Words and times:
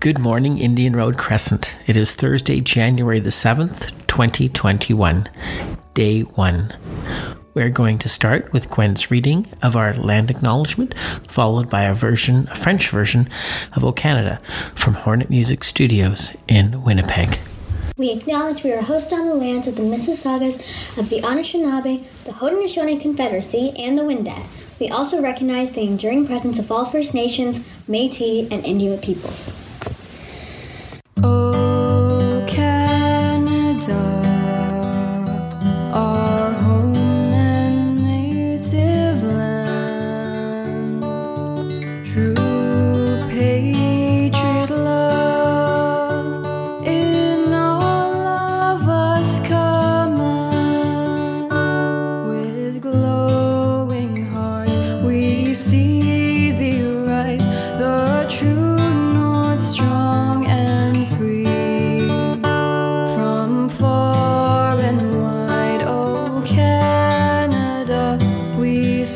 Good 0.00 0.20
morning, 0.20 0.58
Indian 0.58 0.94
Road 0.94 1.18
Crescent. 1.18 1.76
It 1.88 1.96
is 1.96 2.14
Thursday, 2.14 2.60
January 2.60 3.18
the 3.18 3.30
7th, 3.30 3.90
2021, 4.06 5.28
day 5.92 6.20
one. 6.20 6.72
We're 7.54 7.68
going 7.68 7.98
to 7.98 8.08
start 8.08 8.52
with 8.52 8.70
Gwen's 8.70 9.10
reading 9.10 9.48
of 9.60 9.74
our 9.74 9.94
land 9.94 10.30
acknowledgement, 10.30 10.96
followed 11.26 11.68
by 11.68 11.82
a 11.82 11.94
version, 11.94 12.46
a 12.48 12.54
French 12.54 12.90
version 12.90 13.28
of 13.74 13.82
O 13.82 13.90
Canada 13.90 14.40
from 14.76 14.94
Hornet 14.94 15.30
Music 15.30 15.64
Studios 15.64 16.32
in 16.46 16.84
Winnipeg. 16.84 17.36
We 17.96 18.12
acknowledge 18.12 18.62
we 18.62 18.72
are 18.72 18.82
host 18.82 19.12
on 19.12 19.26
the 19.26 19.34
lands 19.34 19.66
of 19.66 19.74
the 19.74 19.82
Mississaugas 19.82 20.60
of 20.96 21.08
the 21.08 21.22
Anishinaabe, 21.22 22.04
the 22.22 22.30
Haudenosaunee 22.30 23.00
Confederacy, 23.00 23.74
and 23.76 23.98
the 23.98 24.02
Wendat. 24.02 24.46
We 24.78 24.90
also 24.90 25.20
recognize 25.20 25.72
the 25.72 25.82
enduring 25.82 26.24
presence 26.28 26.60
of 26.60 26.70
all 26.70 26.84
First 26.84 27.14
Nations, 27.14 27.58
Métis, 27.88 28.48
and 28.52 28.64
Inuit 28.64 29.02
peoples. 29.02 29.52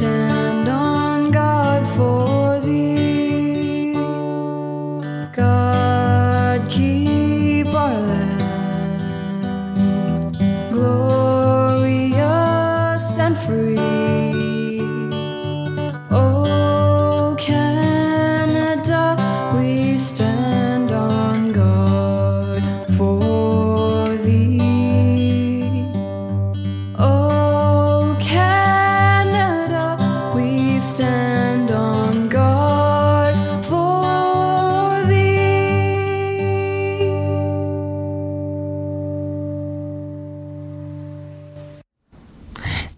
We 0.00 0.33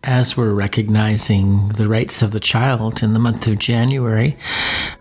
As 0.09 0.37
we're 0.37 0.55
recognizing 0.55 1.71
the 1.71 1.89
rights 1.89 2.23
of 2.23 2.31
the 2.31 2.39
child 2.39 3.03
in 3.03 3.13
the 3.13 3.19
month 3.19 3.49
of 3.49 3.59
January, 3.59 4.37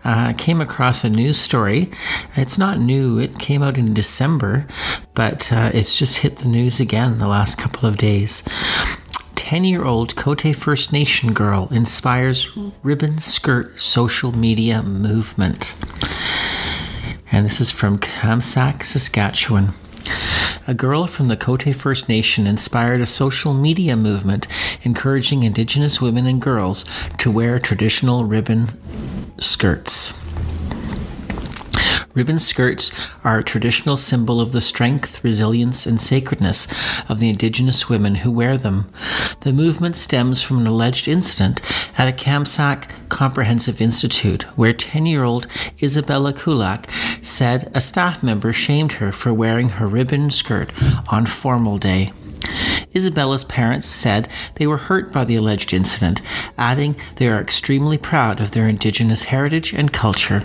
uh, 0.04 0.30
I 0.30 0.32
came 0.32 0.60
across 0.60 1.04
a 1.04 1.08
news 1.08 1.38
story. 1.38 1.92
It's 2.34 2.58
not 2.58 2.80
new, 2.80 3.16
it 3.20 3.38
came 3.38 3.62
out 3.62 3.78
in 3.78 3.94
December, 3.94 4.66
but 5.14 5.52
uh, 5.52 5.70
it's 5.72 5.96
just 5.96 6.18
hit 6.18 6.38
the 6.38 6.48
news 6.48 6.80
again 6.80 7.18
the 7.18 7.28
last 7.28 7.56
couple 7.56 7.88
of 7.88 7.98
days. 7.98 8.42
10 9.36 9.62
year 9.62 9.84
old 9.84 10.16
Cote 10.16 10.56
First 10.56 10.92
Nation 10.92 11.32
girl 11.32 11.68
inspires 11.70 12.50
ribbon 12.82 13.18
skirt 13.18 13.78
social 13.78 14.32
media 14.32 14.82
movement. 14.82 15.76
And 17.30 17.46
this 17.46 17.60
is 17.60 17.70
from 17.70 18.00
Kamsack, 18.00 18.82
Saskatchewan. 18.82 19.68
A 20.68 20.74
girl 20.74 21.06
from 21.06 21.28
the 21.28 21.36
Cote 21.36 21.76
First 21.76 22.08
Nation 22.08 22.44
inspired 22.44 23.00
a 23.00 23.06
social 23.06 23.54
media 23.54 23.94
movement 23.96 24.48
encouraging 24.82 25.44
Indigenous 25.44 26.00
women 26.00 26.26
and 26.26 26.42
girls 26.42 26.84
to 27.18 27.30
wear 27.30 27.60
traditional 27.60 28.24
ribbon 28.24 28.66
skirts. 29.38 30.20
Ribbon 32.14 32.38
skirts 32.38 32.90
are 33.22 33.38
a 33.38 33.44
traditional 33.44 33.96
symbol 33.96 34.40
of 34.40 34.52
the 34.52 34.60
strength, 34.62 35.22
resilience, 35.22 35.86
and 35.86 36.00
sacredness 36.00 36.66
of 37.10 37.20
the 37.20 37.28
Indigenous 37.28 37.88
women 37.88 38.16
who 38.16 38.30
wear 38.32 38.56
them. 38.56 38.90
The 39.42 39.52
movement 39.52 39.96
stems 39.96 40.42
from 40.42 40.58
an 40.58 40.66
alleged 40.66 41.06
incident 41.06 41.60
at 41.98 42.08
a 42.08 42.12
Kamsack 42.12 42.88
Comprehensive 43.10 43.80
Institute 43.80 44.44
where 44.56 44.72
10 44.72 45.06
year 45.06 45.24
old 45.24 45.46
Isabella 45.82 46.32
Kulak 46.32 46.90
said 47.26 47.70
a 47.74 47.80
staff 47.80 48.22
member 48.22 48.52
shamed 48.52 48.92
her 48.92 49.12
for 49.12 49.32
wearing 49.32 49.68
her 49.70 49.88
ribbon 49.88 50.30
skirt 50.30 50.70
on 51.08 51.26
formal 51.26 51.78
day. 51.78 52.12
Isabella's 52.94 53.44
parents 53.44 53.86
said 53.86 54.28
they 54.54 54.66
were 54.66 54.78
hurt 54.78 55.12
by 55.12 55.24
the 55.24 55.36
alleged 55.36 55.74
incident, 55.74 56.22
adding 56.56 56.96
they 57.16 57.28
are 57.28 57.40
extremely 57.40 57.98
proud 57.98 58.40
of 58.40 58.52
their 58.52 58.68
Indigenous 58.68 59.24
heritage 59.24 59.74
and 59.74 59.92
culture. 59.92 60.44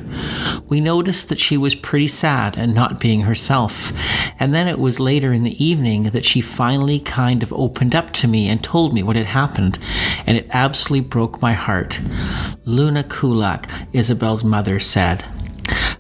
We 0.68 0.82
noticed 0.82 1.30
that 1.30 1.40
she 1.40 1.56
was 1.56 1.76
pretty 1.76 2.08
sad 2.08 2.58
and 2.58 2.76
not 2.76 3.00
being 3.00 3.22
herself, 3.22 3.94
and 4.40 4.54
then 4.54 4.68
it 4.68 4.80
was 4.80 5.00
later 5.00 5.32
in 5.32 5.44
the 5.44 5.64
evening 5.64 6.04
that 6.04 6.26
she 6.26 6.42
finally 6.42 7.00
kind 7.00 7.42
of 7.42 7.54
opened 7.54 7.96
up 7.96 8.12
to 8.14 8.28
me 8.28 8.50
and 8.50 8.62
told 8.62 8.94
me 8.94 9.04
what 9.04 9.16
had 9.16 9.28
happened, 9.28 9.80
and 10.26 10.38
it 10.38 10.48
absolutely 10.50 11.08
broke 11.08 11.42
my 11.42 11.54
heart. 11.54 12.02
Luna 12.66 13.04
Kulak, 13.04 13.70
Isabel's 13.94 14.44
mother, 14.44 14.80
said. 14.80 15.24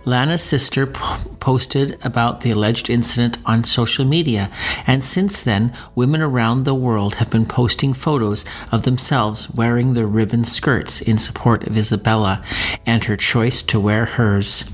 Lana's 0.03 0.41
sister 0.41 0.88
p- 0.88 1.00
posted 1.39 1.97
about 2.03 2.41
the 2.41 2.51
alleged 2.51 2.89
incident 2.89 3.38
on 3.45 3.63
social 3.63 4.03
media, 4.03 4.50
and 4.88 5.03
since 5.03 5.41
then, 5.41 5.73
women 5.94 6.22
around 6.22 6.63
the 6.63 6.73
world 6.73 7.16
have 7.16 7.29
been 7.29 7.45
posting 7.45 7.94
photos 7.94 8.44
of 8.72 8.84
themselves 8.84 9.50
wearing 9.51 9.94
their 9.94 10.07
ribbon 10.07 10.44
skirts 10.44 11.01
in 11.01 11.19
support 11.19 11.67
of 11.67 11.78
Isabella 11.78 12.44
and 12.85 13.03
her 13.03 13.16
choice 13.16 13.62
to 13.63 13.79
wear 13.79 14.06
hers. 14.06 14.66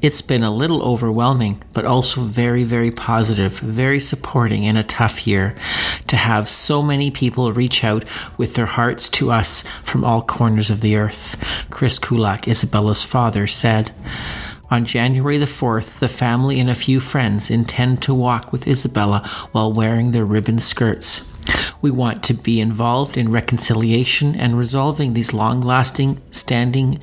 It's 0.00 0.22
been 0.22 0.42
a 0.42 0.50
little 0.50 0.82
overwhelming, 0.82 1.62
but 1.72 1.84
also 1.84 2.22
very, 2.22 2.64
very 2.64 2.90
positive, 2.90 3.58
very 3.58 4.00
supporting 4.00 4.64
in 4.64 4.76
a 4.76 4.82
tough 4.82 5.26
year 5.26 5.56
to 6.06 6.16
have 6.16 6.48
so 6.48 6.82
many 6.82 7.10
people 7.10 7.52
reach 7.52 7.84
out 7.84 8.04
with 8.36 8.54
their 8.54 8.66
hearts 8.66 9.08
to 9.10 9.30
us 9.30 9.62
from 9.82 10.04
all 10.04 10.22
corners 10.22 10.70
of 10.70 10.80
the 10.80 10.96
earth. 10.96 11.36
Chris 11.70 11.98
Kulak, 11.98 12.48
Isabella's 12.48 13.04
father, 13.04 13.46
said. 13.46 13.92
On 14.72 14.86
January 14.86 15.36
the 15.36 15.44
4th, 15.44 15.98
the 15.98 16.08
family 16.08 16.58
and 16.58 16.70
a 16.70 16.74
few 16.74 16.98
friends 16.98 17.50
intend 17.50 18.02
to 18.04 18.14
walk 18.14 18.52
with 18.52 18.66
Isabella 18.66 19.18
while 19.52 19.70
wearing 19.70 20.12
their 20.12 20.24
ribbon 20.24 20.58
skirts. 20.60 21.30
We 21.82 21.90
want 21.90 22.24
to 22.24 22.32
be 22.32 22.58
involved 22.58 23.18
in 23.18 23.30
reconciliation 23.30 24.34
and 24.34 24.56
resolving 24.56 25.12
these 25.12 25.34
long 25.34 25.60
lasting, 25.60 26.22
standing 26.30 27.00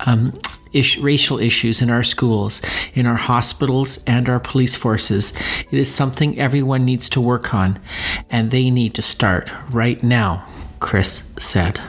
um, 0.00 0.38
ish, 0.74 0.98
racial 0.98 1.38
issues 1.38 1.80
in 1.80 1.88
our 1.88 2.04
schools, 2.04 2.60
in 2.92 3.06
our 3.06 3.14
hospitals, 3.14 4.04
and 4.06 4.28
our 4.28 4.38
police 4.38 4.76
forces. 4.76 5.32
It 5.70 5.78
is 5.78 5.90
something 5.90 6.38
everyone 6.38 6.84
needs 6.84 7.08
to 7.08 7.22
work 7.22 7.54
on, 7.54 7.80
and 8.28 8.50
they 8.50 8.68
need 8.68 8.92
to 8.96 9.02
start 9.02 9.50
right 9.70 10.02
now, 10.02 10.44
Chris 10.78 11.26
said. 11.38 11.80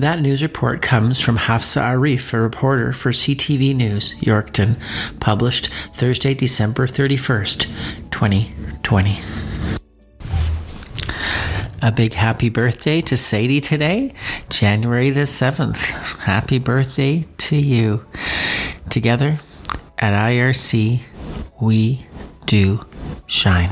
That 0.00 0.22
news 0.22 0.42
report 0.42 0.80
comes 0.80 1.20
from 1.20 1.36
Hafsa 1.36 1.80
Arif, 1.80 2.32
a 2.32 2.40
reporter 2.40 2.94
for 2.94 3.12
CTV 3.12 3.76
News, 3.76 4.14
Yorkton, 4.14 4.80
published 5.20 5.68
Thursday, 5.92 6.32
December 6.32 6.86
31st, 6.86 7.66
2020. 8.10 9.20
A 11.82 11.92
big 11.92 12.14
happy 12.14 12.48
birthday 12.48 13.02
to 13.02 13.14
Sadie 13.18 13.60
today, 13.60 14.14
January 14.48 15.10
the 15.10 15.26
7th. 15.26 15.90
Happy 16.20 16.58
birthday 16.58 17.22
to 17.36 17.56
you. 17.56 18.06
Together 18.88 19.38
at 19.98 20.14
IRC, 20.14 21.02
we 21.60 22.06
do 22.46 22.86
shine. 23.26 23.68